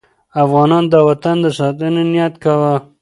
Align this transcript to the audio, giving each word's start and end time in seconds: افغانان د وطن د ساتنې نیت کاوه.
افغانان 0.43 0.83
د 0.89 0.95
وطن 1.07 1.35
د 1.43 1.47
ساتنې 1.59 2.03
نیت 2.11 2.33
کاوه. 2.43 2.73